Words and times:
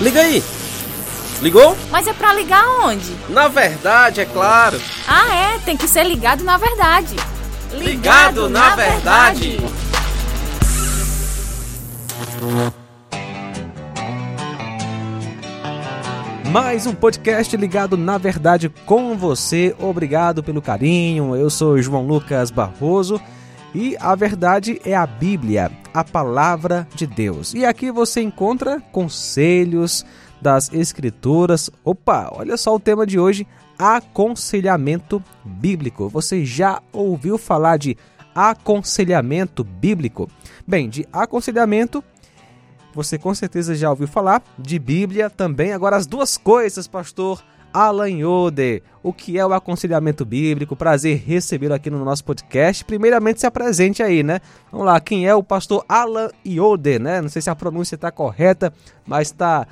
Liga 0.00 0.20
aí! 0.20 0.42
Ligou? 1.40 1.76
Mas 1.90 2.06
é 2.06 2.12
pra 2.12 2.32
ligar 2.32 2.64
onde? 2.84 3.16
Na 3.28 3.48
verdade, 3.48 4.20
é 4.20 4.24
claro. 4.24 4.80
Ah, 5.08 5.34
é, 5.34 5.58
tem 5.58 5.76
que 5.76 5.88
ser 5.88 6.04
ligado 6.04 6.44
na 6.44 6.56
verdade. 6.56 7.16
Ligado, 7.72 7.82
ligado 7.82 8.48
na, 8.48 8.68
na, 8.70 8.76
verdade. 8.76 9.58
verdade. 9.58 9.82
Mais 16.50 16.86
um 16.86 16.94
podcast 16.94 17.56
ligado 17.56 17.96
na 17.96 18.18
verdade 18.18 18.68
com 18.84 19.16
você. 19.16 19.74
Obrigado 19.78 20.42
pelo 20.42 20.60
carinho. 20.60 21.34
Eu 21.34 21.48
sou 21.48 21.80
João 21.80 22.06
Lucas 22.06 22.50
Barroso 22.50 23.20
e 23.74 23.96
a 23.98 24.14
verdade 24.14 24.80
é 24.84 24.94
a 24.94 25.06
Bíblia, 25.06 25.70
a 25.94 26.04
palavra 26.04 26.86
de 26.94 27.06
Deus. 27.06 27.54
E 27.54 27.64
aqui 27.64 27.90
você 27.90 28.20
encontra 28.20 28.80
conselhos 28.92 30.04
das 30.40 30.72
escrituras. 30.72 31.70
Opa, 31.84 32.30
olha 32.32 32.56
só 32.56 32.74
o 32.74 32.80
tema 32.80 33.06
de 33.06 33.18
hoje: 33.18 33.46
aconselhamento 33.78 35.22
bíblico. 35.44 36.08
Você 36.08 36.44
já 36.44 36.82
ouviu 36.92 37.38
falar 37.38 37.78
de 37.78 37.96
aconselhamento 38.34 39.64
bíblico? 39.64 40.28
Bem, 40.66 40.88
de 40.88 41.06
aconselhamento 41.12 42.04
você 42.94 43.18
com 43.18 43.34
certeza 43.34 43.74
já 43.74 43.88
ouviu 43.88 44.06
falar 44.06 44.42
de 44.58 44.78
Bíblia 44.78 45.30
também. 45.30 45.72
Agora, 45.72 45.96
as 45.96 46.06
duas 46.06 46.36
coisas, 46.36 46.86
pastor 46.86 47.42
Alan 47.72 48.10
Yoder. 48.10 48.82
O 49.02 49.12
que 49.12 49.38
é 49.38 49.44
o 49.44 49.52
aconselhamento 49.52 50.24
bíblico? 50.24 50.76
Prazer 50.76 51.22
recebê-lo 51.26 51.74
aqui 51.74 51.90
no 51.90 52.04
nosso 52.04 52.24
podcast. 52.24 52.84
Primeiramente, 52.84 53.40
se 53.40 53.46
apresente 53.46 54.02
aí, 54.02 54.22
né? 54.22 54.40
Vamos 54.70 54.86
lá, 54.86 55.00
quem 55.00 55.26
é 55.26 55.34
o 55.34 55.42
pastor 55.42 55.84
Alan 55.88 56.28
Yoder, 56.46 57.00
né? 57.00 57.20
Não 57.20 57.28
sei 57.28 57.42
se 57.42 57.50
a 57.50 57.54
pronúncia 57.54 57.94
está 57.94 58.10
correta, 58.10 58.72
mas 59.06 59.28
está. 59.28 59.66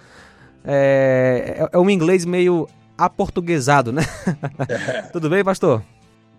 É, 0.64 1.68
é, 1.72 1.78
um 1.78 1.88
inglês 1.88 2.24
meio 2.24 2.68
aportuguesado, 2.98 3.92
né? 3.92 4.02
Tudo 5.12 5.30
bem, 5.30 5.44
pastor? 5.44 5.82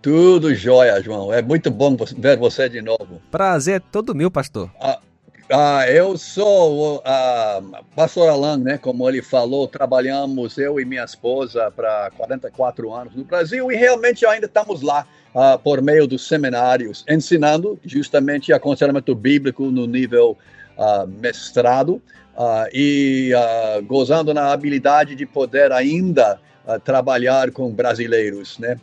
Tudo 0.00 0.54
jóia, 0.54 1.00
João. 1.00 1.32
É 1.32 1.40
muito 1.40 1.70
bom 1.70 1.96
ver 2.18 2.36
você 2.36 2.68
de 2.68 2.82
novo. 2.82 3.22
Prazer 3.30 3.76
é 3.76 3.80
todo 3.80 4.14
meu, 4.14 4.30
pastor. 4.30 4.70
Ah, 4.80 4.98
ah, 5.52 5.86
eu 5.88 6.16
sou 6.16 6.96
o 6.96 7.02
ah, 7.04 7.60
pastor 7.94 8.28
Alan, 8.28 8.56
né? 8.56 8.78
Como 8.78 9.08
ele 9.08 9.20
falou, 9.20 9.68
trabalhamos 9.68 10.56
eu 10.56 10.80
e 10.80 10.84
minha 10.84 11.04
esposa 11.04 11.70
para 11.70 12.10
44 12.16 12.92
anos 12.92 13.14
no 13.14 13.24
Brasil 13.24 13.70
e 13.70 13.76
realmente 13.76 14.24
ainda 14.24 14.46
estamos 14.46 14.82
lá 14.82 15.06
ah, 15.34 15.58
por 15.58 15.82
meio 15.82 16.06
dos 16.06 16.26
seminários, 16.26 17.04
ensinando 17.08 17.78
justamente 17.84 18.52
aconselhamento 18.52 19.14
bíblico 19.14 19.70
no 19.70 19.86
nível 19.86 20.36
ah, 20.78 21.06
mestrado 21.06 22.02
ah, 22.36 22.66
e 22.72 23.32
ah, 23.34 23.80
gozando 23.82 24.32
na 24.32 24.52
habilidade 24.52 25.14
de 25.14 25.26
poder 25.26 25.72
ainda 25.72 26.40
trabalhar 26.84 27.50
com 27.50 27.72
brasileiros, 27.72 28.56
né? 28.56 28.78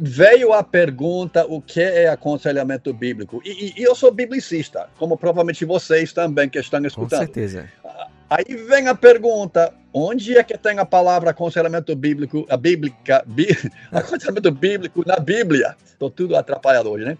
Veio 0.00 0.52
a 0.54 0.62
pergunta 0.62 1.44
o 1.46 1.60
que 1.60 1.80
é 1.80 2.08
aconselhamento 2.08 2.92
bíblico. 2.94 3.42
E, 3.44 3.74
e, 3.76 3.82
eu 3.82 3.94
sou 3.94 4.10
biblicista, 4.10 4.88
como 4.98 5.16
provavelmente 5.16 5.64
vocês 5.64 6.12
também 6.12 6.48
que 6.48 6.58
estão 6.58 6.84
escutando. 6.84 7.20
Com 7.20 7.26
certeza. 7.26 7.68
Ah, 7.84 8.08
aí 8.30 8.56
vem 8.68 8.88
a 8.88 8.94
pergunta: 8.94 9.72
onde 9.92 10.38
é 10.38 10.42
que 10.42 10.56
tem 10.56 10.78
a 10.78 10.86
palavra 10.86 11.30
aconselhamento 11.30 11.94
bíblico, 11.94 12.46
a 12.48 12.56
bíblica, 12.56 13.22
bí, 13.26 13.48
aconselhamento 13.92 14.50
bíblico 14.50 15.04
na 15.06 15.18
Bíblia? 15.18 15.76
Estou 15.84 16.10
tudo 16.10 16.34
atrapalhado 16.34 16.90
hoje, 16.90 17.04
né? 17.04 17.18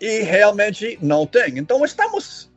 E 0.00 0.20
realmente 0.20 0.98
não 1.02 1.26
tem. 1.26 1.58
Então 1.58 1.84
estamos 1.84 2.50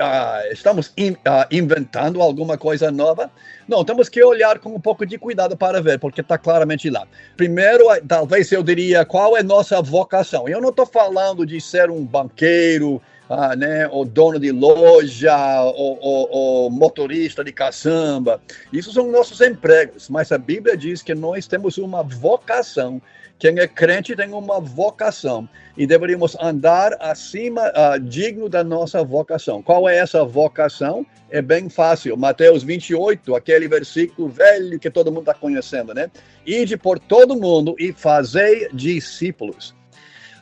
uh, 0.00 0.52
estamos 0.52 0.92
in, 0.96 1.12
uh, 1.12 1.46
inventando 1.50 2.20
alguma 2.20 2.56
coisa 2.56 2.90
nova. 2.90 3.30
Não, 3.66 3.84
temos 3.84 4.08
que 4.08 4.22
olhar 4.22 4.58
com 4.58 4.74
um 4.74 4.80
pouco 4.80 5.06
de 5.06 5.18
cuidado 5.18 5.56
para 5.56 5.80
ver, 5.80 5.98
porque 5.98 6.20
está 6.20 6.36
claramente 6.36 6.90
lá. 6.90 7.06
Primeiro, 7.36 7.86
talvez 8.06 8.50
eu 8.52 8.62
diria 8.62 9.04
qual 9.04 9.36
é 9.36 9.42
nossa 9.42 9.80
vocação. 9.80 10.48
Eu 10.48 10.60
não 10.60 10.70
estou 10.70 10.86
falando 10.86 11.46
de 11.46 11.60
ser 11.60 11.90
um 11.90 12.04
banqueiro, 12.04 13.00
uh, 13.28 13.56
né, 13.56 13.88
ou 13.88 14.04
dono 14.04 14.38
de 14.38 14.50
loja, 14.50 15.62
ou, 15.62 15.98
ou, 16.00 16.28
ou 16.30 16.70
motorista 16.70 17.44
de 17.44 17.52
caçamba. 17.52 18.40
Isso 18.72 18.92
são 18.92 19.10
nossos 19.10 19.40
empregos, 19.40 20.08
mas 20.08 20.32
a 20.32 20.38
Bíblia 20.38 20.76
diz 20.76 21.02
que 21.02 21.14
nós 21.14 21.46
temos 21.46 21.78
uma 21.78 22.02
vocação 22.02 23.00
quem 23.38 23.58
é 23.58 23.66
crente 23.66 24.14
tem 24.14 24.32
uma 24.32 24.60
vocação 24.60 25.48
e 25.76 25.86
deveríamos 25.86 26.36
andar 26.40 26.96
acima, 27.00 27.70
uh, 27.70 27.98
digno 27.98 28.48
da 28.48 28.62
nossa 28.62 29.02
vocação. 29.02 29.60
Qual 29.60 29.88
é 29.88 29.98
essa 29.98 30.24
vocação? 30.24 31.04
É 31.30 31.42
bem 31.42 31.68
fácil. 31.68 32.16
Mateus 32.16 32.62
28, 32.62 33.34
aquele 33.34 33.66
versículo 33.66 34.28
velho 34.28 34.78
que 34.78 34.88
todo 34.88 35.10
mundo 35.10 35.22
está 35.22 35.34
conhecendo, 35.34 35.92
né? 35.92 36.10
Ide 36.46 36.76
por 36.76 36.98
todo 36.98 37.36
mundo 37.36 37.74
e 37.78 37.92
fazei 37.92 38.68
discípulos. 38.72 39.74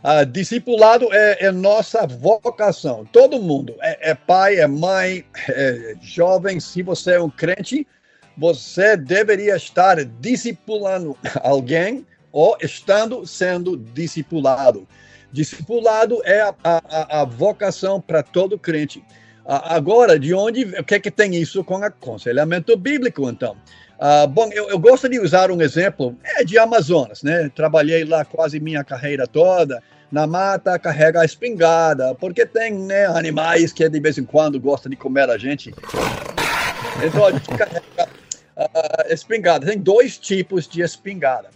Uh, 0.02 0.26
discipulado 0.26 1.08
é, 1.12 1.46
é, 1.46 1.52
nossa 1.52 2.04
vocação. 2.06 3.04
Todo 3.12 3.40
mundo 3.40 3.76
é, 3.80 4.10
é 4.10 4.14
pai, 4.16 4.56
é 4.56 4.66
mãe, 4.66 5.24
é 5.48 5.94
jovem. 6.00 6.58
Se 6.58 6.82
você 6.82 7.12
é 7.12 7.20
um 7.20 7.30
crente, 7.30 7.86
você 8.36 8.96
deveria 8.96 9.54
estar 9.54 10.04
discipulando 10.04 11.16
alguém 11.40 12.04
ou 12.32 12.56
estando 12.60 13.24
sendo 13.26 13.76
discipulado. 13.76 14.88
Discipulado 15.30 16.20
é 16.24 16.40
a, 16.40 16.54
a, 16.64 17.20
a 17.20 17.24
vocação 17.24 18.00
para 18.00 18.24
todo 18.24 18.58
crente. 18.58 19.04
Agora, 19.44 20.18
de 20.18 20.32
onde, 20.32 20.64
o 20.64 20.84
que 20.84 20.94
é 20.94 21.00
que 21.00 21.10
tem 21.10 21.34
isso 21.34 21.64
com 21.64 21.82
aconselhamento 21.82 22.76
bíblico, 22.76 23.28
então? 23.28 23.56
Ah, 23.98 24.26
bom, 24.26 24.50
eu, 24.52 24.68
eu, 24.68 24.78
gosto 24.78 25.08
de 25.08 25.18
usar 25.20 25.50
um 25.50 25.60
exemplo 25.60 26.16
é 26.24 26.44
de 26.44 26.58
Amazonas, 26.58 27.22
né? 27.22 27.50
Trabalhei 27.54 28.04
lá 28.04 28.24
quase 28.24 28.58
minha 28.60 28.82
carreira 28.82 29.26
toda. 29.26 29.82
Na 30.10 30.26
mata, 30.26 30.78
carrega 30.78 31.22
a 31.22 31.24
espingarda, 31.24 32.14
porque 32.14 32.44
tem 32.44 32.74
né, 32.74 33.06
animais 33.06 33.72
que 33.72 33.88
de 33.88 34.00
vez 34.00 34.18
em 34.18 34.24
quando 34.24 34.60
gostam 34.60 34.90
de 34.90 34.96
comer 34.96 35.30
a 35.30 35.38
gente. 35.38 35.74
Então 37.04 37.26
a 37.26 37.32
gente 37.32 37.48
carrega 37.48 38.08
a 38.56 39.12
espingarda. 39.12 39.66
Tem 39.66 39.78
dois 39.78 40.18
tipos 40.18 40.68
de 40.68 40.82
espingarda 40.82 41.48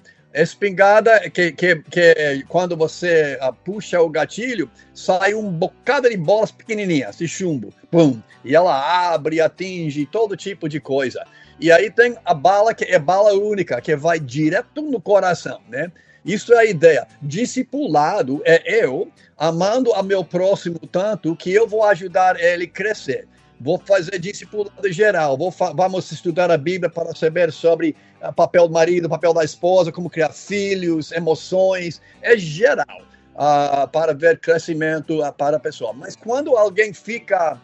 espingarda 0.43 1.31
que, 1.31 1.53
que, 1.53 1.77
que 1.77 2.45
quando 2.49 2.77
você 2.77 3.39
uh, 3.43 3.53
puxa 3.65 4.01
o 4.01 4.09
gatilho, 4.09 4.71
sai 4.93 5.35
um 5.35 5.51
bocado 5.51 6.09
de 6.09 6.17
bolas 6.17 6.51
pequenininhas 6.53 7.19
de 7.19 7.27
chumbo. 7.27 7.73
Pum! 7.91 8.21
E 8.45 8.55
ela 8.55 9.13
abre, 9.13 9.41
atinge 9.41 10.07
todo 10.07 10.37
tipo 10.37 10.69
de 10.69 10.79
coisa. 10.79 11.25
E 11.59 11.73
aí 11.73 11.91
tem 11.91 12.17
a 12.25 12.35
bala 12.35 12.75
que 12.75 12.85
é 12.85 12.99
bala 12.99 13.33
única, 13.33 13.81
que 13.81 13.97
vai 13.97 14.21
direto 14.21 14.83
no 14.83 15.01
coração, 15.01 15.61
né? 15.69 15.91
Isso 16.25 16.53
é 16.53 16.59
a 16.59 16.65
ideia. 16.65 17.07
Discipulado 17.23 18.43
é 18.45 18.85
eu 18.85 19.11
amando 19.39 19.93
a 19.95 20.03
meu 20.03 20.25
próximo 20.25 20.79
tanto 20.81 21.37
que 21.37 21.53
eu 21.53 21.67
vou 21.67 21.85
ajudar 21.85 22.39
ele 22.39 22.67
crescer 22.67 23.27
vou 23.61 23.79
fazer 23.79 24.19
discipulado 24.19 24.93
geral, 24.93 25.37
vou 25.37 25.51
vamos 25.51 26.11
estudar 26.13 26.51
a 26.51 26.59
Bíblia 26.59 26.91
para 26.91 27.15
saber 27.15 27.53
sobre 27.53 27.97
o 28.23 28.33
papel 28.33 28.69
do 28.69 28.75
marido, 28.75 29.07
o 29.07 29.11
papel 29.11 29.33
da 29.33 29.45
esposa, 29.45 29.93
como 29.93 30.11
criar 30.11 30.31
filhos, 30.31 31.13
emoções, 31.13 32.01
é 32.23 32.37
geral, 32.37 33.03
uh, 33.35 33.89
para 33.89 34.13
ver 34.13 34.39
crescimento 34.39 35.23
uh, 35.23 35.33
para 35.33 35.57
a 35.57 35.61
pessoa. 35.61 35.93
Mas 35.93 36.17
quando 36.17 36.57
alguém 36.57 36.93
fica, 36.93 37.61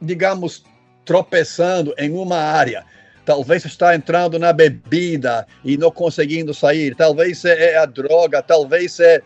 digamos, 0.00 0.64
tropeçando 1.04 1.94
em 1.98 2.12
uma 2.12 2.38
área, 2.38 2.84
talvez 3.24 3.64
está 3.64 3.94
entrando 3.94 4.38
na 4.38 4.52
bebida 4.52 5.46
e 5.64 5.76
não 5.76 5.90
conseguindo 5.90 6.52
sair, 6.52 6.94
talvez 6.94 7.44
é 7.44 7.76
a 7.76 7.86
droga, 7.86 8.42
talvez 8.42 8.98
é 9.00 9.22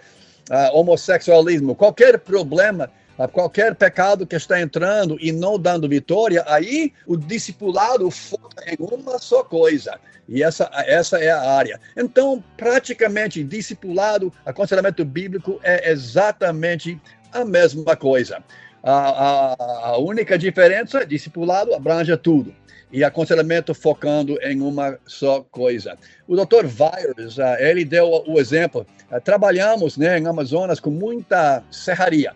uh, 0.50 0.76
homossexualismo, 0.76 1.74
qualquer 1.74 2.18
problema, 2.18 2.90
a 3.18 3.26
qualquer 3.26 3.74
pecado 3.74 4.26
que 4.26 4.36
está 4.36 4.60
entrando 4.60 5.16
e 5.20 5.32
não 5.32 5.58
dando 5.58 5.88
vitória, 5.88 6.44
aí 6.46 6.92
o 7.06 7.16
discipulado 7.16 8.10
foca 8.10 8.64
em 8.66 8.76
uma 8.78 9.18
só 9.18 9.42
coisa. 9.42 9.98
E 10.28 10.42
essa, 10.42 10.68
essa 10.74 11.18
é 11.18 11.30
a 11.30 11.50
área. 11.50 11.80
Então, 11.96 12.42
praticamente, 12.56 13.44
discipulado, 13.44 14.32
aconselhamento 14.44 15.04
bíblico 15.04 15.60
é 15.62 15.90
exatamente 15.90 17.00
a 17.32 17.44
mesma 17.44 17.96
coisa. 17.96 18.42
A, 18.82 18.92
a, 18.92 19.88
a 19.90 19.98
única 19.98 20.38
diferença, 20.38 21.06
discipulado 21.06 21.74
abrange 21.74 22.16
tudo 22.16 22.54
e 22.92 23.02
aconselhamento 23.02 23.74
focando 23.74 24.38
em 24.42 24.60
uma 24.60 24.98
só 25.06 25.42
coisa. 25.50 25.98
O 26.26 26.36
Dr. 26.36 26.66
Virus, 26.66 27.38
ah, 27.38 27.56
ele 27.60 27.84
deu 27.84 28.24
o 28.26 28.38
exemplo. 28.38 28.86
Ah, 29.10 29.20
trabalhamos 29.20 29.96
né, 29.96 30.18
em 30.18 30.26
Amazonas 30.26 30.80
com 30.80 30.90
muita 30.90 31.62
serraria. 31.70 32.32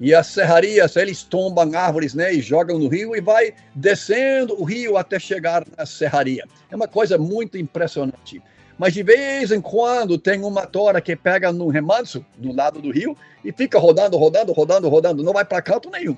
E 0.00 0.14
as 0.14 0.26
serrarias, 0.26 0.96
eles 0.96 1.22
tombam 1.22 1.78
árvores 1.78 2.14
né, 2.14 2.32
e 2.32 2.40
jogam 2.40 2.78
no 2.78 2.88
rio 2.88 3.14
e 3.14 3.20
vai 3.20 3.54
descendo 3.74 4.60
o 4.60 4.64
rio 4.64 4.96
até 4.96 5.18
chegar 5.18 5.64
na 5.76 5.86
serraria. 5.86 6.44
É 6.70 6.76
uma 6.76 6.88
coisa 6.88 7.16
muito 7.16 7.56
impressionante. 7.56 8.42
Mas 8.78 8.94
de 8.94 9.02
vez 9.02 9.52
em 9.52 9.60
quando 9.60 10.18
tem 10.18 10.42
uma 10.42 10.66
tora 10.66 11.00
que 11.00 11.14
pega 11.14 11.52
no 11.52 11.68
remanso, 11.68 12.24
no 12.36 12.52
lado 12.52 12.80
do 12.80 12.90
rio, 12.90 13.16
e 13.44 13.52
fica 13.52 13.78
rodando, 13.78 14.16
rodando, 14.16 14.52
rodando, 14.52 14.88
rodando, 14.88 15.22
não 15.22 15.32
vai 15.32 15.44
para 15.44 15.62
canto 15.62 15.90
nenhum. 15.90 16.16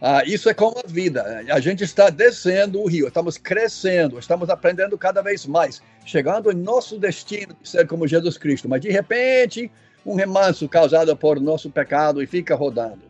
Ah, 0.00 0.22
isso 0.26 0.48
é 0.48 0.54
como 0.54 0.78
a 0.78 0.86
vida. 0.86 1.44
A 1.50 1.60
gente 1.60 1.82
está 1.82 2.10
descendo 2.10 2.80
o 2.80 2.86
rio, 2.86 3.08
estamos 3.08 3.38
crescendo, 3.38 4.18
estamos 4.18 4.50
aprendendo 4.50 4.96
cada 4.98 5.22
vez 5.22 5.46
mais, 5.46 5.82
chegando 6.04 6.50
em 6.50 6.54
nosso 6.54 6.98
destino 6.98 7.56
de 7.62 7.68
ser 7.68 7.86
como 7.86 8.06
Jesus 8.06 8.36
Cristo. 8.36 8.68
Mas 8.68 8.80
de 8.82 8.90
repente, 8.90 9.70
um 10.04 10.14
remanso 10.14 10.68
causado 10.68 11.16
por 11.16 11.40
nosso 11.40 11.70
pecado 11.70 12.22
e 12.22 12.26
fica 12.26 12.54
rodando. 12.54 13.02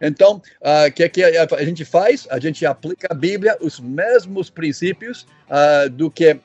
Então, 0.00 0.40
o 0.60 0.86
uh, 0.86 0.92
que, 0.94 1.08
que 1.08 1.24
a 1.24 1.64
gente 1.64 1.84
faz? 1.84 2.26
A 2.30 2.38
gente 2.38 2.64
aplica 2.64 3.08
a 3.10 3.14
Bíblia, 3.14 3.56
os 3.60 3.80
mesmos 3.80 4.48
princípios 4.48 5.26
uh, 5.48 5.90
do 5.90 6.10
que 6.10 6.38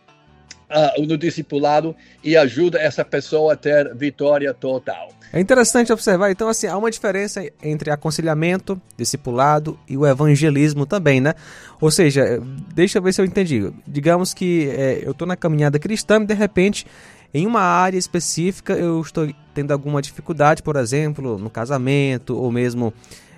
uh, 0.70 1.06
no 1.06 1.18
discipulado 1.18 1.96
e 2.24 2.36
ajuda 2.38 2.80
essa 2.80 3.04
pessoa 3.04 3.54
a 3.54 3.56
ter 3.56 3.94
vitória 3.96 4.54
total. 4.54 5.10
É 5.32 5.40
interessante 5.40 5.92
observar, 5.92 6.30
então, 6.30 6.48
assim, 6.48 6.68
há 6.68 6.78
uma 6.78 6.92
diferença 6.92 7.44
entre 7.64 7.90
aconselhamento, 7.90 8.80
discipulado 8.96 9.80
e 9.90 9.98
o 9.98 10.06
evangelismo 10.06 10.86
também, 10.86 11.20
né? 11.20 11.34
Ou 11.82 11.90
seja, 11.90 12.40
deixa 12.74 13.00
eu 13.00 13.02
ver 13.02 13.14
se 13.14 13.22
eu 13.22 13.26
entendi. 13.26 13.74
Digamos 13.88 14.32
que 14.32 14.70
é, 14.70 15.02
eu 15.04 15.12
estou 15.12 15.28
na 15.28 15.36
caminhada 15.36 15.80
cristã 15.80 16.22
e, 16.22 16.26
de 16.28 16.36
repente, 16.36 16.86
em 17.34 17.48
uma 17.48 17.62
área 17.62 17.98
específica 17.98 18.74
eu 18.74 19.02
estou 19.02 19.28
tendo 19.56 19.72
alguma 19.72 20.04
dificuldade, 20.04 20.62
por 20.62 20.76
exemplo, 20.76 21.40
no 21.40 21.50
casamento 21.50 22.38
ou 22.38 22.52
mesmo 22.52 22.94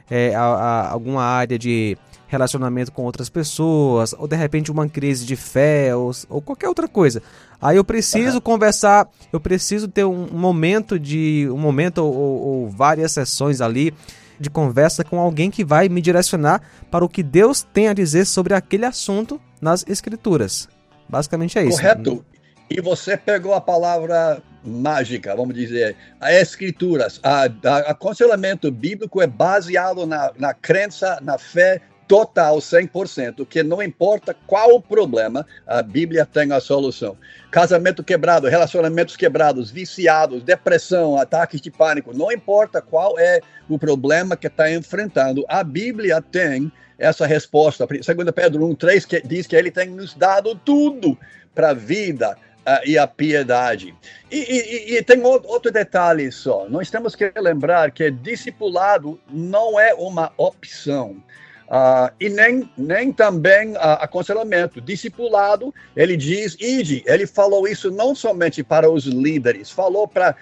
é, 0.09 0.35
a, 0.35 0.41
a, 0.41 0.91
alguma 0.91 1.23
área 1.23 1.57
de 1.57 1.97
relacionamento 2.27 2.91
com 2.91 3.03
outras 3.03 3.29
pessoas, 3.29 4.13
ou 4.17 4.27
de 4.27 4.35
repente 4.35 4.71
uma 4.71 4.87
crise 4.87 5.25
de 5.25 5.35
fé, 5.35 5.95
ou, 5.95 6.11
ou 6.29 6.41
qualquer 6.41 6.67
outra 6.67 6.87
coisa. 6.87 7.21
Aí 7.61 7.77
eu 7.77 7.83
preciso 7.83 8.35
uhum. 8.35 8.41
conversar, 8.41 9.07
eu 9.31 9.39
preciso 9.39 9.87
ter 9.87 10.05
um 10.05 10.27
momento 10.31 10.99
de. 10.99 11.47
um 11.51 11.57
momento 11.57 11.99
ou, 11.99 12.13
ou 12.13 12.69
várias 12.69 13.11
sessões 13.11 13.61
ali 13.61 13.93
de 14.39 14.49
conversa 14.49 15.03
com 15.03 15.19
alguém 15.19 15.49
que 15.49 15.63
vai 15.63 15.87
me 15.87 16.01
direcionar 16.01 16.61
para 16.91 17.05
o 17.05 17.09
que 17.09 17.23
Deus 17.23 17.61
tem 17.61 17.87
a 17.87 17.93
dizer 17.93 18.25
sobre 18.25 18.53
aquele 18.53 18.85
assunto 18.85 19.39
nas 19.61 19.85
escrituras. 19.87 20.67
Basicamente 21.07 21.57
é 21.57 21.65
isso. 21.65 21.77
Correto. 21.77 22.25
E 22.69 22.81
você 22.81 23.15
pegou 23.15 23.53
a 23.53 23.61
palavra 23.61 24.41
mágica, 24.63 25.35
vamos 25.35 25.53
dizer, 25.53 25.95
as 26.19 26.33
escrituras, 26.33 27.19
a, 27.21 27.43
a, 27.43 27.77
aconselhamento 27.91 28.71
bíblico 28.71 29.21
é 29.21 29.27
baseado 29.27 30.07
na, 30.07 30.31
na 30.37 30.53
crença, 30.53 31.19
na 31.21 31.37
fé 31.37 31.81
total, 32.07 32.57
100%, 32.57 33.45
que 33.45 33.63
não 33.63 33.81
importa 33.81 34.35
qual 34.45 34.75
o 34.75 34.81
problema, 34.81 35.45
a 35.65 35.81
Bíblia 35.81 36.25
tem 36.25 36.51
a 36.51 36.59
solução. 36.59 37.17
Casamento 37.51 38.03
quebrado, 38.03 38.47
relacionamentos 38.47 39.15
quebrados, 39.15 39.71
viciados, 39.71 40.43
depressão, 40.43 41.17
ataques 41.17 41.61
de 41.61 41.71
pânico, 41.71 42.15
não 42.15 42.31
importa 42.31 42.81
qual 42.81 43.17
é 43.19 43.39
o 43.67 43.79
problema 43.79 44.35
que 44.35 44.47
está 44.47 44.71
enfrentando, 44.71 45.45
a 45.47 45.63
Bíblia 45.63 46.21
tem 46.21 46.71
essa 46.97 47.25
resposta. 47.25 47.87
Segundo 48.01 48.31
Pedro 48.31 48.67
1,3 48.67 49.05
que 49.05 49.21
diz 49.27 49.47
que 49.47 49.55
ele 49.55 49.71
tem 49.71 49.89
nos 49.89 50.13
dado 50.13 50.55
tudo 50.55 51.17
para 51.53 51.69
a 51.69 51.73
vida, 51.73 52.37
uh, 52.65 52.81
e 52.85 52.97
a 52.97 53.07
piedade. 53.07 53.95
E, 54.31 54.37
e, 54.37 54.97
e, 54.97 55.03
tem 55.03 55.23
outro 55.23 55.71
detalhe 55.71 56.31
só: 56.31 56.67
nós 56.67 56.89
temos 56.89 57.15
que 57.15 57.31
lembrar 57.37 57.91
que 57.91 58.09
discipulado 58.09 59.19
não 59.29 59.79
é 59.79 59.93
uma 59.93 60.33
opção. 60.37 61.23
Uh, 61.67 62.13
e 62.19 62.29
nem, 62.29 62.69
nem 62.77 63.11
também 63.11 63.73
uh, 63.73 63.97
aconselhamento. 63.99 64.79
Discipulado, 64.79 65.73
ele 65.95 66.15
diz, 66.15 66.55
ide, 66.59 67.03
ele 67.07 67.25
falou 67.25 67.67
isso 67.67 67.89
não 67.89 68.13
somente 68.13 68.63
para 68.63 68.89
os 68.89 69.05
líderes, 69.05 69.71
falou 69.71 70.07
para 70.07 70.35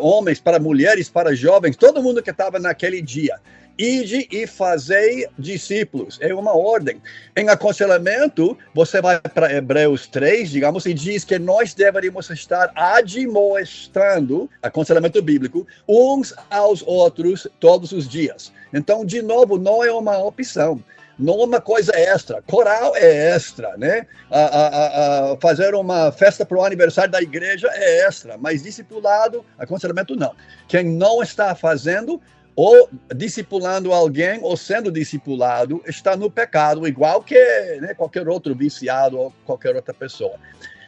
homens, 0.00 0.40
para 0.40 0.58
mulheres, 0.58 1.08
para 1.08 1.34
jovens, 1.34 1.76
todo 1.76 2.02
mundo 2.02 2.22
que 2.22 2.30
estava 2.30 2.58
naquele 2.58 3.02
dia. 3.02 3.38
Ide 3.80 4.28
e 4.30 4.46
fazei 4.46 5.26
discípulos. 5.38 6.18
É 6.20 6.34
uma 6.34 6.54
ordem. 6.54 7.00
Em 7.34 7.48
aconselhamento, 7.48 8.54
você 8.74 9.00
vai 9.00 9.18
para 9.18 9.50
Hebreus 9.50 10.06
3, 10.06 10.50
digamos, 10.50 10.84
e 10.84 10.92
diz 10.92 11.24
que 11.24 11.38
nós 11.38 11.72
deveríamos 11.72 12.28
estar 12.28 12.70
admoestando, 12.74 14.50
aconselhamento 14.62 15.22
bíblico, 15.22 15.66
uns 15.88 16.34
aos 16.50 16.82
outros 16.86 17.48
todos 17.58 17.90
os 17.92 18.06
dias. 18.06 18.52
Então, 18.70 19.02
de 19.02 19.22
novo, 19.22 19.56
não 19.56 19.82
é 19.82 19.90
uma 19.90 20.18
opção 20.18 20.78
não 21.20 21.42
é 21.42 21.44
uma 21.44 21.60
coisa 21.60 21.92
extra. 21.94 22.42
Coral 22.42 22.96
é 22.96 23.34
extra, 23.34 23.76
né? 23.76 24.06
A, 24.30 24.40
a, 24.40 25.32
a 25.32 25.36
fazer 25.36 25.74
uma 25.74 26.10
festa 26.10 26.46
para 26.46 26.58
o 26.58 26.64
aniversário 26.64 27.10
da 27.10 27.20
igreja 27.20 27.68
é 27.74 28.06
extra, 28.06 28.38
mas 28.38 28.62
discipulado, 28.62 29.44
aconselhamento 29.58 30.16
não. 30.16 30.34
Quem 30.66 30.84
não 30.84 31.22
está 31.22 31.54
fazendo, 31.54 32.18
ou 32.62 32.90
discipulando 33.16 33.90
alguém 33.90 34.38
ou 34.42 34.54
sendo 34.54 34.92
discipulado 34.92 35.82
está 35.86 36.14
no 36.14 36.30
pecado, 36.30 36.86
igual 36.86 37.22
que 37.22 37.34
né, 37.80 37.94
qualquer 37.94 38.28
outro 38.28 38.54
viciado 38.54 39.18
ou 39.18 39.32
qualquer 39.46 39.74
outra 39.74 39.94
pessoa. 39.94 40.34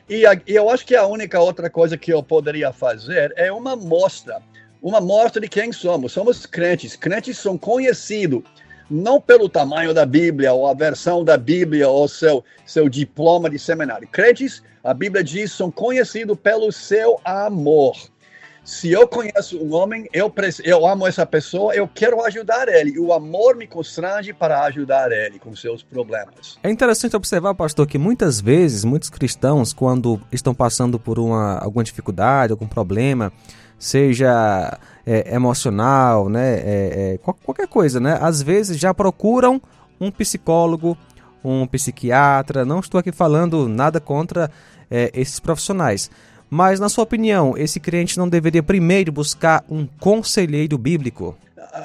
E, 0.07 0.27
a, 0.27 0.35
e 0.35 0.55
eu 0.55 0.69
acho 0.69 0.85
que 0.85 0.95
a 0.95 1.07
única 1.07 1.41
outra 1.41 1.71
coisa 1.71 1.97
que 1.97 2.13
eu 2.13 2.23
poderia 2.23 2.75
fazer 2.75 3.33
é 3.39 3.51
uma 3.51 3.75
mostra, 3.75 4.43
uma 4.83 5.01
mostra 5.01 5.41
de 5.41 5.49
quem 5.49 5.73
somos. 5.73 6.13
Somos 6.13 6.45
crentes. 6.45 6.95
Crentes 6.95 7.39
são 7.39 7.57
conhecidos 7.57 8.43
não 8.91 9.19
pelo 9.19 9.49
tamanho 9.49 9.95
da 9.95 10.05
Bíblia 10.05 10.53
ou 10.53 10.67
a 10.67 10.75
versão 10.75 11.25
da 11.25 11.39
Bíblia 11.39 11.89
ou 11.89 12.07
seu 12.07 12.45
seu 12.67 12.87
diploma 12.87 13.49
de 13.49 13.59
seminário. 13.59 14.07
Crentes, 14.09 14.63
a 14.85 14.93
Bíblia 14.93 15.25
diz, 15.25 15.53
são 15.53 15.71
conhecidos 15.71 16.39
pelo 16.39 16.71
seu 16.71 17.19
amor 17.25 18.12
se 18.65 18.93
eu 18.93 19.09
conheço 19.09 19.59
um 19.59 19.75
homem, 19.75 20.09
eu, 20.13 20.33
eu 20.65 20.87
amo 20.87 21.07
essa 21.07 21.27
pessoa, 21.27 21.75
eu 21.75 21.89
quero 21.89 22.25
ajudar 22.25 22.69
ele. 22.69 22.97
O 22.99 23.13
amor 23.13 23.57
me 23.57 23.67
constrange 23.67 24.33
para 24.33 24.63
ajudar 24.65 25.11
ele 25.11 25.39
com 25.39 25.55
seus 25.57 25.83
problemas. 25.83 26.59
É 26.63 26.71
interessante 26.71 27.17
observar, 27.17 27.55
pastor, 27.55 27.87
que 27.89 27.99
muitas 27.99 28.41
vezes, 28.41 28.85
muitos 28.85 29.11
cristãos, 29.11 29.73
quando 29.73 30.21
estão 30.31 30.55
passando 30.55 30.99
por 30.99 31.19
uma, 31.19 31.59
alguma 31.59 31.83
dificuldade, 31.83 32.53
algum 32.53 32.69
problema, 32.69 33.33
seja 33.77 34.79
é, 35.05 35.35
emocional, 35.35 36.29
né, 36.29 36.55
é, 36.55 37.15
é, 37.15 37.19
qualquer 37.19 37.67
coisa, 37.67 37.99
né, 37.99 38.17
às 38.21 38.41
vezes 38.41 38.79
já 38.79 38.95
procuram 38.95 39.61
um 40.01 40.09
psicólogo, 40.09 40.97
um 41.45 41.67
psiquiatra. 41.67 42.65
Não 42.65 42.79
estou 42.79 43.01
aqui 43.01 43.11
falando 43.11 43.69
nada 43.69 44.01
contra 44.01 44.49
é, 44.89 45.11
esses 45.15 45.41
profissionais 45.41 46.09
mas, 46.55 46.79
na 46.79 46.91
sua 46.91 47.05
opinião, 47.05 47.57
esse 47.57 47.81
crente 47.81 48.19
não 48.19 48.29
deveria 48.29 48.63
primeiro 48.63 49.11
buscar 49.11 49.65
um 49.71 49.87
conselheiro 49.99 50.77
bíblico? 50.77 51.35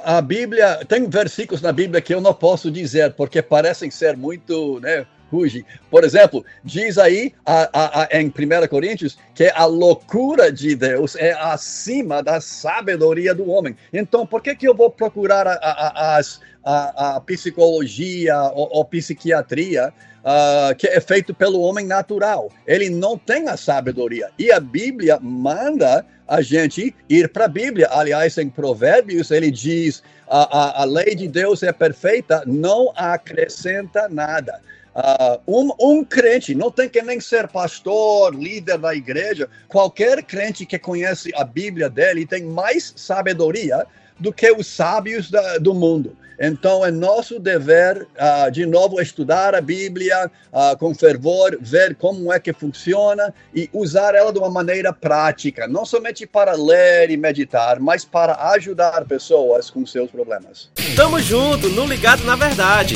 A 0.04 0.20
Bíblia, 0.20 0.84
tem 0.86 1.10
versículos 1.10 1.62
na 1.62 1.72
Bíblia 1.72 2.02
que 2.02 2.14
eu 2.14 2.20
não 2.20 2.34
posso 2.34 2.70
dizer, 2.70 3.14
porque 3.14 3.42
parecem 3.42 3.90
ser 3.90 4.18
muito, 4.18 4.78
né, 4.82 5.06
ruge. 5.32 5.66
Por 5.90 6.04
exemplo, 6.04 6.46
diz 6.64 6.98
aí 6.98 7.34
a, 7.46 7.70
a, 7.74 8.04
a, 8.04 8.22
em 8.22 8.28
1 8.28 8.68
Coríntios 8.70 9.18
que 9.34 9.52
a 9.54 9.66
loucura 9.66 10.52
de 10.52 10.76
Deus 10.76 11.16
é 11.16 11.34
acima 11.34 12.22
da 12.24 12.42
sabedoria 12.42 13.34
do 13.34 13.50
homem. 13.50 13.76
Então, 13.94 14.26
por 14.26 14.42
que, 14.42 14.56
que 14.56 14.68
eu 14.68 14.76
vou 14.76 14.90
procurar 14.90 15.48
a, 15.48 17.16
a 17.16 17.22
psicologia 17.22 18.36
ou, 18.54 18.70
ou 18.72 18.86
psiquiatria 18.86 19.94
uh, 20.28 20.76
que 20.76 20.88
é 20.88 21.00
feito 21.00 21.34
pelo 21.34 21.62
homem 21.62 21.86
natural. 21.86 22.52
Ele 22.66 22.90
não 22.90 23.18
tem 23.18 23.48
a 23.48 23.56
sabedoria. 23.56 24.30
E 24.38 24.52
a 24.52 24.60
Bíblia 24.60 25.18
manda 25.22 26.06
a 26.28 26.42
gente 26.42 26.94
ir 27.10 27.30
para 27.30 27.46
a 27.46 27.48
Bíblia. 27.48 27.88
Aliás, 27.90 28.38
em 28.38 28.50
Provérbios, 28.50 29.32
ele 29.32 29.50
diz: 29.50 30.04
a, 30.28 30.58
a, 30.58 30.82
a 30.82 30.86
lei 30.86 31.16
de 31.16 31.28
Deus 31.28 31.64
é 31.64 31.72
perfeita, 31.72 32.44
não 32.46 32.92
acrescenta 32.96 34.10
nada. 34.10 34.60
Uh, 34.98 35.40
um, 35.48 35.72
um, 35.80 36.04
crente, 36.04 36.56
não 36.56 36.72
tem 36.72 36.90
que 36.90 37.00
nem 37.04 37.20
ser 37.20 37.48
pastor, 37.48 38.34
líder 38.34 38.80
da 38.80 38.96
igreja, 38.96 39.48
qualquer 39.68 40.24
crente 40.24 40.66
que 40.66 40.80
conhece 40.80 41.32
a 41.36 41.44
Bíblia 41.44 41.88
dele 41.88 42.26
tem 42.26 42.44
mais 42.46 42.94
sabedoria 42.96 43.86
do 44.20 44.34
que 44.34 44.52
os 44.52 44.66
sábios 44.66 45.30
da, 45.30 45.60
do 45.60 45.76
mundo. 45.76 46.18
Então, 46.40 46.84
é 46.84 46.90
nosso 46.90 47.40
dever, 47.40 48.08
uh, 48.16 48.52
de 48.52 48.66
novo, 48.66 49.00
estudar 49.00 49.54
a 49.54 49.62
Bíblia 49.62 50.32
uh, 50.52 50.78
com 50.78 50.94
fervor, 50.96 51.58
ver 51.62 51.96
como 51.96 52.34
é 52.34 52.40
que 52.40 52.52
funciona 52.52 53.32
e 53.54 53.70
usar 53.74 54.16
ela 54.16 54.34
de 54.34 54.40
uma 54.40 54.50
maneira 54.50 54.92
prática, 54.92 55.68
não 55.68 55.86
somente 55.86 56.26
para 56.26 56.54
ler 56.54 57.12
e 57.12 57.18
meditar, 57.18 57.80
mas 57.80 58.04
para 58.04 58.36
ajudar 58.52 59.06
pessoas 59.06 59.70
com 59.70 59.86
seus 59.86 60.10
problemas. 60.10 60.72
Tamo 60.96 61.20
junto, 61.20 61.70
no 61.70 61.86
Ligado 61.86 62.24
na 62.24 62.36
Verdade. 62.36 62.96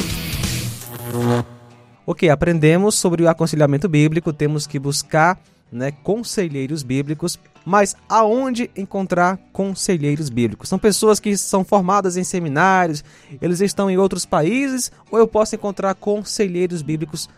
Ok, 2.05 2.29
aprendemos 2.29 2.96
sobre 2.96 3.24
o 3.24 3.29
aconselhamento 3.29 3.88
bíblico, 3.88 4.34
temos 4.34 4.65
que 4.65 4.79
buscar 4.79 5.39
né, 5.72 5.91
conselheiros 6.03 6.84
bíblicos, 6.84 7.39
mas 7.65 7.96
aonde 8.10 8.70
encontrar 8.75 9.39
conselheiros 9.53 10.29
bíblicos? 10.29 10.67
São 10.67 10.79
pessoas 10.79 11.20
que 11.20 11.38
são 11.38 11.63
formadas 11.63 12.17
em 12.17 12.24
seminários, 12.24 13.03
eles 13.41 13.62
estão 13.62 13.89
em 13.89 13.98
outros 13.98 14.25
países, 14.25 14.91
ou 15.10 15.20
eu 15.20 15.27
posso 15.27 15.55
encontrar 15.55 15.93
conselheiros 15.96 16.81
bíblicos 16.81 17.29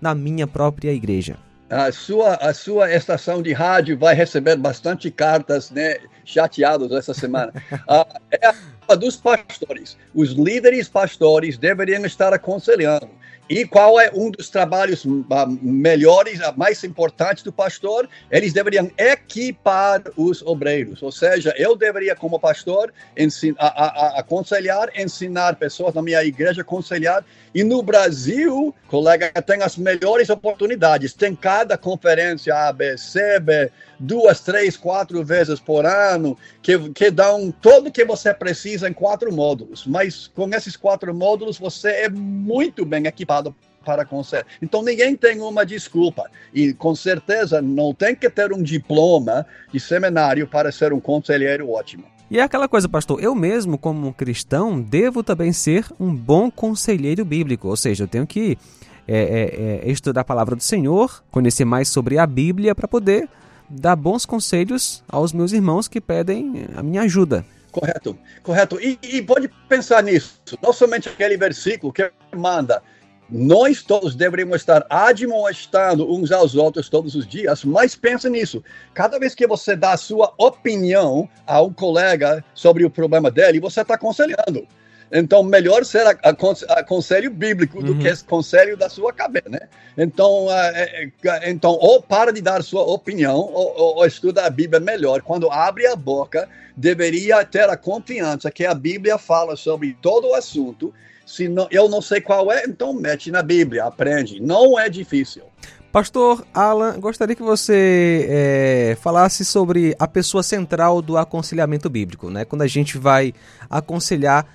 na 0.00 0.14
minha 0.14 0.46
própria 0.46 0.92
igreja? 0.92 1.36
a 1.68 1.90
sua, 1.90 2.34
a 2.34 2.54
sua 2.54 2.92
estação 2.92 3.42
de 3.42 3.52
rádio 3.52 3.98
vai 3.98 4.14
receber 4.14 4.56
bastante 4.56 5.10
cartas 5.10 5.70
né, 5.70 5.96
chateadas 6.24 6.92
essa 6.92 7.12
semana. 7.12 7.52
uh, 7.72 8.06
é 8.30 8.52
a 8.88 8.94
dos 8.94 9.16
pastores. 9.16 9.96
Os 10.14 10.30
líderes 10.30 10.88
pastores 10.88 11.58
deveriam 11.58 12.04
estar 12.06 12.32
aconselhando. 12.32 13.08
E 13.48 13.64
qual 13.64 14.00
é 14.00 14.10
um 14.12 14.30
dos 14.30 14.50
trabalhos 14.50 15.06
ah, 15.30 15.46
melhores, 15.62 16.40
ah, 16.40 16.52
mais 16.56 16.82
importantes 16.82 17.44
do 17.44 17.52
pastor? 17.52 18.08
Eles 18.28 18.52
deveriam 18.52 18.90
equipar 18.98 20.02
os 20.16 20.42
obreiros. 20.42 21.00
Ou 21.00 21.12
seja, 21.12 21.54
eu 21.56 21.76
deveria, 21.76 22.16
como 22.16 22.40
pastor, 22.40 22.92
ensinar, 23.16 23.56
a, 23.60 23.66
a, 23.68 24.20
aconselhar, 24.20 24.88
ensinar 24.96 25.54
pessoas 25.56 25.94
na 25.94 26.02
minha 26.02 26.24
igreja, 26.24 26.62
aconselhar. 26.62 27.24
E 27.54 27.62
no 27.62 27.82
Brasil, 27.82 28.74
colega, 28.88 29.30
tem 29.42 29.62
as 29.62 29.76
melhores 29.76 30.28
oportunidades. 30.28 31.14
Tem 31.14 31.34
cada 31.34 31.78
conferência 31.78 32.52
A, 32.52 32.72
B, 32.72 32.98
C, 32.98 33.38
B, 33.38 33.70
duas, 33.98 34.40
três, 34.40 34.76
quatro 34.76 35.24
vezes 35.24 35.60
por 35.60 35.86
ano, 35.86 36.36
que, 36.60 36.90
que 36.90 37.10
dão 37.10 37.54
tudo 37.62 37.92
que 37.92 38.04
você 38.04 38.34
precisa 38.34 38.88
em 38.88 38.92
quatro 38.92 39.32
módulos. 39.32 39.86
Mas 39.86 40.26
com 40.26 40.52
esses 40.52 40.76
quatro 40.76 41.14
módulos, 41.14 41.58
você 41.58 41.90
é 41.90 42.08
muito 42.08 42.84
bem 42.84 43.06
equipado 43.06 43.35
para 43.84 44.04
conselho. 44.04 44.44
Então 44.60 44.82
ninguém 44.82 45.14
tem 45.14 45.40
uma 45.40 45.64
desculpa. 45.64 46.28
E 46.52 46.74
com 46.74 46.94
certeza 46.94 47.62
não 47.62 47.94
tem 47.94 48.14
que 48.16 48.28
ter 48.28 48.52
um 48.52 48.62
diploma 48.62 49.46
de 49.72 49.78
seminário 49.78 50.46
para 50.46 50.72
ser 50.72 50.92
um 50.92 51.00
conselheiro 51.00 51.70
ótimo. 51.70 52.04
E 52.28 52.40
é 52.40 52.42
aquela 52.42 52.66
coisa, 52.66 52.88
pastor, 52.88 53.22
eu 53.22 53.36
mesmo, 53.36 53.78
como 53.78 54.12
cristão, 54.12 54.80
devo 54.80 55.22
também 55.22 55.52
ser 55.52 55.86
um 55.98 56.12
bom 56.12 56.50
conselheiro 56.50 57.24
bíblico, 57.24 57.68
ou 57.68 57.76
seja, 57.76 58.02
eu 58.02 58.08
tenho 58.08 58.26
que 58.26 58.58
é, 59.06 59.16
é, 59.16 59.88
é, 59.88 59.92
estudar 59.92 60.22
a 60.22 60.24
palavra 60.24 60.56
do 60.56 60.62
Senhor, 60.62 61.22
conhecer 61.30 61.64
mais 61.64 61.88
sobre 61.88 62.18
a 62.18 62.26
Bíblia 62.26 62.74
para 62.74 62.88
poder 62.88 63.28
dar 63.70 63.94
bons 63.94 64.26
conselhos 64.26 65.04
aos 65.08 65.32
meus 65.32 65.52
irmãos 65.52 65.86
que 65.86 66.00
pedem 66.00 66.66
a 66.74 66.82
minha 66.82 67.02
ajuda. 67.02 67.46
Correto, 67.70 68.18
correto. 68.42 68.80
E, 68.80 68.98
e 69.02 69.22
pode 69.22 69.48
pensar 69.68 70.02
nisso, 70.02 70.40
não 70.60 70.72
somente 70.72 71.08
aquele 71.08 71.36
versículo 71.36 71.92
que 71.92 72.10
manda, 72.34 72.82
nós 73.28 73.82
todos 73.82 74.14
deveríamos 74.14 74.56
estar 74.56 74.86
admoestando 74.88 76.12
uns 76.12 76.30
aos 76.30 76.54
outros 76.54 76.88
todos 76.88 77.14
os 77.14 77.26
dias, 77.26 77.64
mas 77.64 77.96
pensa 77.96 78.28
nisso. 78.30 78.62
Cada 78.94 79.18
vez 79.18 79.34
que 79.34 79.46
você 79.46 79.74
dá 79.74 79.92
a 79.92 79.96
sua 79.96 80.32
opinião 80.38 81.28
a 81.46 81.60
um 81.60 81.72
colega 81.72 82.44
sobre 82.54 82.84
o 82.84 82.90
problema 82.90 83.30
dele, 83.30 83.60
você 83.60 83.80
está 83.80 83.94
aconselhando. 83.94 84.66
Então, 85.10 85.42
melhor 85.42 85.84
ser 85.84 86.06
a, 86.06 86.10
a, 86.10 86.78
a 86.78 86.84
conselho 86.84 87.30
bíblico 87.30 87.82
do 87.82 87.92
uhum. 87.92 87.98
que 87.98 88.24
conselho 88.24 88.76
da 88.76 88.88
sua 88.88 89.12
cabeça, 89.12 89.48
né? 89.48 89.60
Então, 89.96 90.48
é, 90.50 91.10
é, 91.24 91.50
então, 91.50 91.72
ou 91.80 92.02
para 92.02 92.32
de 92.32 92.40
dar 92.40 92.62
sua 92.62 92.82
opinião, 92.82 93.36
ou, 93.36 93.74
ou, 93.76 93.96
ou, 93.96 94.06
estuda 94.06 94.44
a 94.44 94.50
Bíblia 94.50 94.80
melhor. 94.80 95.22
Quando 95.22 95.50
abre 95.50 95.86
a 95.86 95.94
boca, 95.94 96.48
deveria 96.76 97.44
ter 97.44 97.68
a 97.70 97.76
confiança 97.76 98.50
que 98.50 98.66
a 98.66 98.74
Bíblia 98.74 99.16
fala 99.16 99.56
sobre 99.56 99.96
todo 100.02 100.28
o 100.28 100.34
assunto. 100.34 100.92
Se 101.26 101.48
não, 101.48 101.66
eu 101.70 101.88
não 101.88 102.00
sei 102.00 102.20
qual 102.20 102.50
é, 102.52 102.64
então 102.66 102.94
mete 102.94 103.30
na 103.30 103.42
Bíblia, 103.42 103.84
aprende. 103.84 104.40
Não 104.40 104.78
é 104.78 104.88
difícil. 104.88 105.42
Pastor 105.90 106.46
Alan, 106.54 107.00
gostaria 107.00 107.34
que 107.34 107.42
você 107.42 108.26
é, 108.28 108.96
falasse 109.00 109.44
sobre 109.44 109.96
a 109.98 110.06
pessoa 110.06 110.42
central 110.42 111.02
do 111.02 111.16
aconselhamento 111.16 111.90
bíblico, 111.90 112.30
né? 112.30 112.44
Quando 112.44 112.62
a 112.62 112.66
gente 112.66 112.96
vai 112.96 113.34
aconselhar 113.68 114.46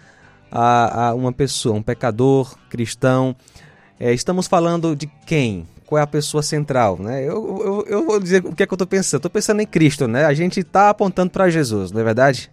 a, 0.51 1.07
a 1.07 1.13
uma 1.13 1.31
pessoa, 1.31 1.75
um 1.75 1.81
pecador 1.81 2.55
cristão. 2.69 3.35
É, 3.99 4.13
estamos 4.13 4.47
falando 4.47 4.95
de 4.95 5.07
quem? 5.25 5.67
Qual 5.85 5.99
é 5.99 6.01
a 6.01 6.07
pessoa 6.07 6.43
central? 6.43 6.97
Né? 6.99 7.23
Eu, 7.23 7.61
eu, 7.63 7.85
eu 7.87 8.05
vou 8.05 8.19
dizer 8.19 8.45
o 8.45 8.55
que 8.55 8.63
é 8.63 8.65
que 8.65 8.73
eu 8.73 8.75
estou 8.75 8.87
pensando. 8.87 9.19
Estou 9.19 9.31
pensando 9.31 9.61
em 9.61 9.65
Cristo, 9.65 10.07
né? 10.07 10.25
A 10.25 10.33
gente 10.33 10.59
está 10.59 10.89
apontando 10.89 11.31
para 11.31 11.49
Jesus, 11.49 11.91
não 11.91 12.01
é 12.01 12.03
verdade? 12.03 12.51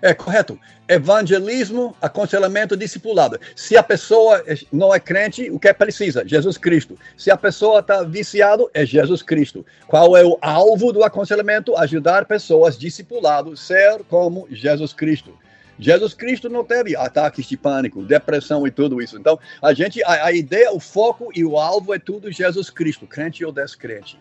É 0.00 0.14
correto. 0.14 0.58
Evangelismo, 0.88 1.94
aconselhamento, 2.00 2.76
discipulado. 2.76 3.38
Se 3.54 3.76
a 3.76 3.82
pessoa 3.82 4.42
não 4.72 4.94
é 4.94 5.00
crente, 5.00 5.50
o 5.50 5.58
que 5.58 5.68
é 5.68 5.72
precisa? 5.72 6.26
Jesus 6.26 6.56
Cristo. 6.56 6.96
Se 7.16 7.30
a 7.30 7.36
pessoa 7.36 7.80
está 7.80 8.02
viciado, 8.02 8.70
é 8.72 8.86
Jesus 8.86 9.22
Cristo. 9.22 9.66
Qual 9.86 10.16
é 10.16 10.24
o 10.24 10.38
alvo 10.40 10.92
do 10.92 11.02
aconselhamento? 11.02 11.76
Ajudar 11.76 12.24
pessoas 12.26 12.78
discipuladas 12.78 13.60
ser 13.60 14.02
como 14.08 14.46
Jesus 14.50 14.92
Cristo. 14.92 15.32
Jesus 15.78 16.12
Cristo 16.12 16.48
não 16.48 16.64
teve 16.64 16.96
ataques 16.96 17.46
de 17.46 17.56
pânico, 17.56 18.02
depressão 18.02 18.66
e 18.66 18.70
tudo 18.70 19.00
isso. 19.00 19.16
Então, 19.16 19.38
a 19.62 19.72
gente, 19.72 20.02
a, 20.02 20.26
a 20.26 20.32
ideia, 20.32 20.72
o 20.72 20.80
foco 20.80 21.30
e 21.34 21.44
o 21.44 21.56
alvo 21.56 21.94
é 21.94 21.98
tudo 21.98 22.32
Jesus 22.32 22.68
Cristo, 22.68 23.06
crente 23.06 23.44
ou 23.44 23.52
descrente. 23.52 24.18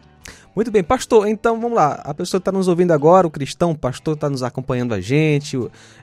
Muito 0.57 0.71
bem, 0.71 0.83
pastor, 0.83 1.27
então 1.27 1.61
vamos 1.61 1.75
lá. 1.75 2.01
A 2.03 2.15
pessoa 2.15 2.39
está 2.39 2.51
nos 2.51 2.67
ouvindo 2.67 2.91
agora, 2.91 3.27
o 3.27 3.29
cristão, 3.29 3.69
o 3.69 3.77
pastor 3.77 4.15
está 4.15 4.27
nos 4.27 4.41
acompanhando 4.41 4.91
a 4.95 4.99
gente, 4.99 5.55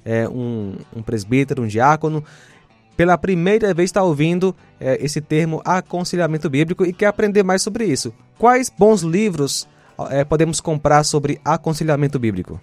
é, 0.05 0.29
um, 0.29 0.77
um 0.95 1.03
presbítero, 1.03 1.65
um 1.65 1.67
diácono 1.67 2.23
pela 2.97 3.19
primeira 3.19 3.75
vez 3.75 3.89
está 3.89 4.01
ouvindo 4.05 4.55
é, 4.79 4.97
esse 5.05 5.21
termo 5.21 5.61
aconselhamento 5.65 6.49
bíblico 6.49 6.87
e 6.87 6.93
quer 6.93 7.07
aprender 7.07 7.43
mais 7.43 7.63
sobre 7.63 7.85
isso. 7.85 8.15
Quais 8.39 8.71
bons 8.71 9.03
livros 9.03 9.67
é, 10.09 10.23
podemos 10.23 10.61
comprar 10.61 11.03
sobre 11.03 11.41
aconselhamento 11.45 12.17
bíblico? 12.17 12.61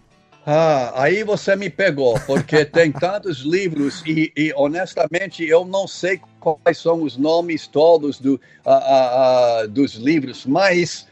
Ah, 0.48 0.94
aí 0.96 1.26
você 1.26 1.58
me 1.58 1.70
pegou, 1.70 2.18
porque 2.22 2.64
tem 2.64 2.90
tantos 2.90 3.40
livros 3.40 4.02
e, 4.08 4.32
e, 4.38 4.54
honestamente 4.56 5.44
eu 5.44 5.66
não 5.66 5.86
sei 5.90 6.22
quais 6.40 6.78
são 6.78 7.04
os 7.04 7.18
nomes 7.18 7.68
todos 7.68 8.18
do, 8.18 8.36
uh, 8.36 8.70
uh, 8.70 9.66
uh, 9.66 9.68
dos 9.68 9.96
livros, 9.96 10.46
mas 10.46 11.11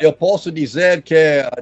eu 0.00 0.12
posso 0.12 0.50
dizer 0.50 1.02
que 1.02 1.14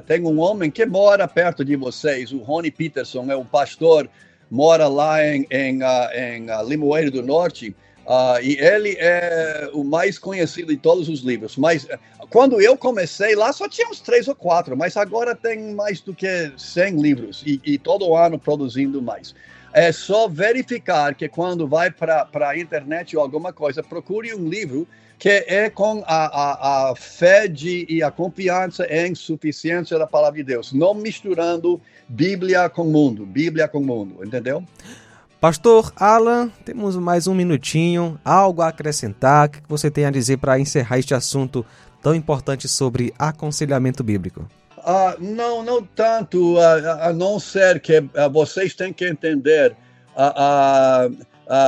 tem 0.05 0.21
um 0.25 0.39
homem 0.39 0.69
que 0.69 0.85
mora 0.85 1.27
perto 1.27 1.63
de 1.63 1.75
vocês, 1.75 2.31
o 2.31 2.39
Rony 2.39 2.71
Peterson, 2.71 3.31
é 3.31 3.35
um 3.35 3.45
pastor, 3.45 4.09
mora 4.49 4.87
lá 4.87 5.25
em, 5.25 5.47
em, 5.49 5.79
em 5.81 6.47
Limoeiro 6.67 7.11
do 7.11 7.23
Norte, 7.23 7.75
Uh, 8.09 8.41
e 8.41 8.59
ele 8.59 8.97
é 8.99 9.69
o 9.71 9.83
mais 9.83 10.17
conhecido 10.17 10.73
de 10.73 10.77
todos 10.77 11.07
os 11.07 11.19
livros. 11.19 11.55
Mas 11.55 11.87
eh, 11.87 11.99
quando 12.31 12.59
eu 12.59 12.75
comecei 12.75 13.35
lá, 13.35 13.53
só 13.53 13.69
tinha 13.69 13.87
uns 13.87 13.99
três 13.99 14.27
ou 14.27 14.33
quatro, 14.33 14.75
mas 14.75 14.97
agora 14.97 15.35
tem 15.35 15.75
mais 15.75 16.01
do 16.01 16.11
que 16.11 16.51
100 16.57 16.99
livros 16.99 17.43
e, 17.45 17.61
e 17.63 17.77
todo 17.77 18.15
ano 18.15 18.39
produzindo 18.39 18.99
mais. 18.99 19.35
É 19.71 19.91
só 19.91 20.27
verificar 20.27 21.13
que 21.13 21.29
quando 21.29 21.67
vai 21.67 21.91
para 21.91 22.27
a 22.33 22.57
internet 22.57 23.15
ou 23.15 23.21
alguma 23.21 23.53
coisa, 23.53 23.83
procure 23.83 24.33
um 24.33 24.49
livro 24.49 24.87
que 25.19 25.45
é 25.47 25.69
com 25.69 26.01
a, 26.07 26.25
a, 26.25 26.89
a 26.89 26.95
fé 26.95 27.47
de, 27.47 27.85
e 27.87 28.01
a 28.01 28.09
confiança 28.09 28.87
em 28.89 29.13
suficiência 29.13 29.99
da 29.99 30.07
palavra 30.07 30.37
de 30.37 30.45
Deus, 30.45 30.73
não 30.73 30.95
misturando 30.95 31.79
Bíblia 32.07 32.69
com 32.69 32.85
mundo, 32.85 33.23
Bíblia 33.23 33.67
com 33.67 33.81
mundo, 33.81 34.25
entendeu? 34.25 34.63
Pastor 35.39 35.93
Alan, 35.95 36.51
temos 36.65 36.97
mais 36.97 37.25
um 37.25 37.33
minutinho, 37.33 38.19
algo 38.25 38.61
a 38.61 38.67
acrescentar, 38.67 39.47
que 39.47 39.61
você 39.69 39.89
tem 39.89 40.03
a 40.03 40.11
dizer 40.11 40.35
para 40.35 40.59
encerrar 40.59 40.99
este 40.99 41.13
assunto 41.13 41.65
tão 42.01 42.13
importante 42.13 42.67
sobre 42.67 43.13
aconselhamento 43.17 44.03
bíblico? 44.03 44.45
Uh, 44.79 45.15
não, 45.17 45.63
não 45.63 45.81
tanto, 45.81 46.55
uh, 46.55 46.59
a 47.01 47.13
não 47.13 47.39
ser 47.39 47.79
que 47.79 47.99
uh, 47.99 48.29
vocês 48.29 48.73
têm 48.73 48.91
que 48.91 49.07
entender, 49.07 49.77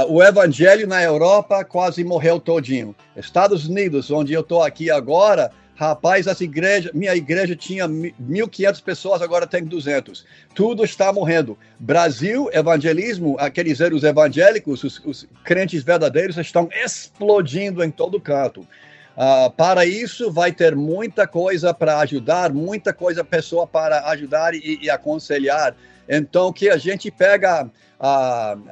o 0.09 0.21
evangelho 0.21 0.85
na 0.85 1.01
Europa 1.01 1.63
quase 1.63 2.03
morreu 2.03 2.41
todinho. 2.41 2.93
Estados 3.15 3.69
Unidos, 3.69 4.11
onde 4.11 4.33
eu 4.33 4.41
estou 4.41 4.61
aqui 4.61 4.91
agora, 4.91 5.49
Rapaz, 5.81 6.27
essa 6.27 6.43
igreja, 6.43 6.91
minha 6.93 7.15
igreja 7.15 7.55
tinha 7.55 7.87
1.500 7.87 8.83
pessoas, 8.83 9.19
agora 9.19 9.47
tem 9.47 9.63
200. 9.63 10.23
Tudo 10.53 10.83
está 10.83 11.11
morrendo. 11.11 11.57
Brasil, 11.79 12.51
evangelismo, 12.53 13.35
quer 13.51 13.65
dizer, 13.65 13.91
os 13.91 14.03
evangélicos, 14.03 14.83
os, 14.83 14.99
os 15.03 15.27
crentes 15.43 15.81
verdadeiros 15.81 16.37
estão 16.37 16.69
explodindo 16.71 17.83
em 17.83 17.89
todo 17.89 18.21
canto. 18.21 18.61
Uh, 18.61 19.49
para 19.57 19.83
isso, 19.83 20.31
vai 20.31 20.51
ter 20.51 20.75
muita 20.75 21.25
coisa 21.25 21.73
para 21.73 21.97
ajudar, 22.01 22.53
muita 22.53 22.93
coisa 22.93 23.23
pessoa 23.23 23.65
para 23.65 24.07
ajudar 24.09 24.53
e, 24.53 24.77
e 24.83 24.87
aconselhar. 24.87 25.75
Então, 26.07 26.53
que 26.53 26.69
a 26.69 26.77
gente 26.77 27.09
pega, 27.09 27.63
uh, 27.63 28.71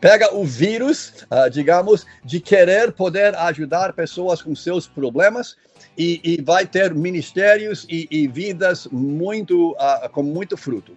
pega 0.00 0.34
o 0.34 0.44
vírus, 0.44 1.24
uh, 1.30 1.50
digamos, 1.50 2.06
de 2.24 2.40
querer 2.40 2.92
poder 2.92 3.34
ajudar 3.36 3.92
pessoas 3.92 4.42
com 4.42 4.54
seus 4.54 4.86
problemas 4.86 5.56
e, 5.96 6.20
e 6.22 6.42
vai 6.42 6.66
ter 6.66 6.94
ministérios 6.94 7.86
e, 7.88 8.06
e 8.10 8.28
vidas 8.28 8.86
muito 8.90 9.72
uh, 9.72 10.08
com 10.10 10.22
muito 10.22 10.56
fruto. 10.56 10.92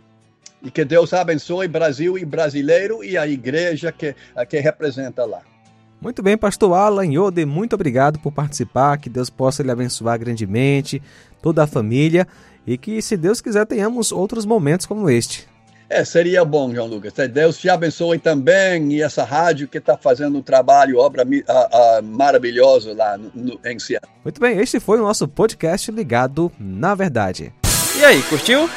E 0.62 0.70
que 0.70 0.84
Deus 0.84 1.14
abençoe 1.14 1.68
Brasil 1.68 2.18
e 2.18 2.26
brasileiro 2.26 3.04
e 3.04 3.18
a 3.18 3.26
igreja 3.28 3.92
que, 3.92 4.10
uh, 4.10 4.46
que 4.48 4.60
representa 4.60 5.26
lá. 5.26 5.42
Muito 6.02 6.24
bem, 6.24 6.38
pastor 6.38 6.74
Alan 6.74 7.06
Yode, 7.06 7.46
muito 7.46 7.74
obrigado 7.74 8.20
por 8.20 8.32
participar, 8.32 8.98
que 8.98 9.10
Deus 9.10 9.30
possa 9.30 9.62
lhe 9.62 9.70
abençoar 9.70 10.18
grandemente, 10.18 11.02
toda 11.42 11.64
a 11.64 11.68
família, 11.68 12.26
e 12.66 12.78
que, 12.78 13.02
se 13.02 13.18
Deus 13.18 13.42
quiser, 13.42 13.66
tenhamos 13.66 14.10
outros 14.12 14.46
momentos 14.46 14.86
como 14.86 15.10
este. 15.10 15.46
É, 15.90 16.06
seria 16.06 16.46
bom, 16.46 16.74
João 16.74 16.88
Lucas. 16.88 17.14
Deus 17.32 17.58
te 17.58 17.68
abençoe 17.68 18.20
também 18.20 18.94
e 18.94 19.02
essa 19.02 19.24
rádio 19.24 19.68
que 19.68 19.80
está 19.80 19.98
fazendo 19.98 20.38
um 20.38 20.42
trabalho, 20.42 21.00
obra 21.00 21.26
a, 21.48 21.98
a, 21.98 22.02
maravilhoso 22.02 22.94
lá 22.94 23.18
no, 23.18 23.32
no, 23.34 23.60
em 23.66 23.80
Seattle. 23.80 24.12
Muito 24.24 24.40
bem, 24.40 24.60
este 24.60 24.80
foi 24.80 25.00
o 25.00 25.04
nosso 25.04 25.28
podcast 25.28 25.92
ligado 25.92 26.52
na 26.60 26.94
verdade. 26.94 27.52
E 27.98 28.06
aí, 28.06 28.22
curtiu? 28.24 28.70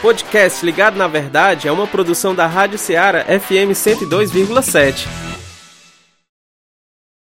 Podcast 0.00 0.64
Ligado 0.64 0.96
na 0.96 1.06
Verdade 1.06 1.68
é 1.68 1.72
uma 1.72 1.86
produção 1.86 2.34
da 2.34 2.46
Rádio 2.46 2.78
Ceará 2.78 3.22
FM 3.24 3.74
102,7. 3.74 5.29